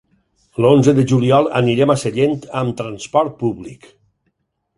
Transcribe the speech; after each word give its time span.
L'onze 0.63 0.93
de 0.99 1.03
juliol 1.11 1.49
anirem 1.59 1.93
a 1.95 1.97
Sellent 2.05 2.35
amb 2.63 2.79
transport 2.81 3.37
públic. 3.45 3.87